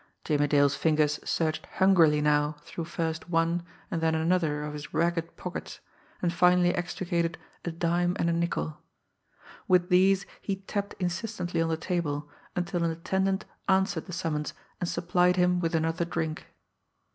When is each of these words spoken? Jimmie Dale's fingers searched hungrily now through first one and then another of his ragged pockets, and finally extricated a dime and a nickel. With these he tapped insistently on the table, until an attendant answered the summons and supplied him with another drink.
Jimmie 0.23 0.47
Dale's 0.47 0.73
fingers 0.73 1.19
searched 1.23 1.67
hungrily 1.77 2.21
now 2.21 2.55
through 2.61 2.85
first 2.85 3.29
one 3.29 3.61
and 3.91 4.01
then 4.01 4.15
another 4.15 4.63
of 4.63 4.73
his 4.73 4.95
ragged 4.95 5.37
pockets, 5.37 5.79
and 6.23 6.33
finally 6.33 6.73
extricated 6.73 7.37
a 7.65 7.71
dime 7.71 8.15
and 8.17 8.27
a 8.27 8.33
nickel. 8.33 8.79
With 9.67 9.89
these 9.89 10.25
he 10.41 10.55
tapped 10.55 10.95
insistently 10.99 11.61
on 11.61 11.69
the 11.69 11.77
table, 11.77 12.27
until 12.55 12.83
an 12.83 12.89
attendant 12.89 13.45
answered 13.69 14.07
the 14.07 14.11
summons 14.11 14.55
and 14.79 14.89
supplied 14.89 15.35
him 15.35 15.59
with 15.59 15.75
another 15.75 16.03
drink. 16.05 16.47